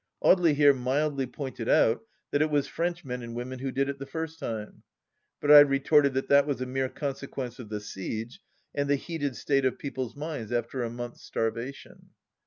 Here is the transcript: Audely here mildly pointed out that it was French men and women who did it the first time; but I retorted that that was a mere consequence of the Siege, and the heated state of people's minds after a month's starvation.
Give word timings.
Audely 0.23 0.55
here 0.55 0.73
mildly 0.73 1.27
pointed 1.27 1.69
out 1.69 2.01
that 2.31 2.41
it 2.41 2.49
was 2.49 2.65
French 2.67 3.05
men 3.05 3.21
and 3.21 3.35
women 3.35 3.59
who 3.59 3.69
did 3.71 3.87
it 3.87 3.99
the 3.99 4.05
first 4.07 4.39
time; 4.39 4.81
but 5.39 5.51
I 5.51 5.59
retorted 5.59 6.15
that 6.15 6.27
that 6.29 6.47
was 6.47 6.59
a 6.59 6.65
mere 6.65 6.89
consequence 6.89 7.59
of 7.59 7.69
the 7.69 7.79
Siege, 7.79 8.39
and 8.73 8.89
the 8.89 8.95
heated 8.95 9.35
state 9.35 9.63
of 9.63 9.77
people's 9.77 10.15
minds 10.15 10.51
after 10.51 10.81
a 10.81 10.89
month's 10.89 11.21
starvation. 11.21 12.09